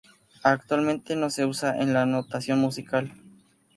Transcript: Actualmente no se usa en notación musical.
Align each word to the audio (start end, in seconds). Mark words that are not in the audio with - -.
Actualmente 0.41 1.15
no 1.15 1.29
se 1.29 1.45
usa 1.45 1.79
en 1.79 1.93
notación 2.09 2.57
musical. 2.59 3.13